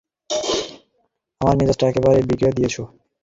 [1.41, 2.81] আমার মেজজটা একেবারে বিগড়ে দিয়েছো।